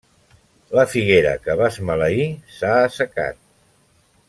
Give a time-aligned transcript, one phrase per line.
[0.77, 2.25] La figuera que vas maleir
[2.57, 3.41] s'ha assecat.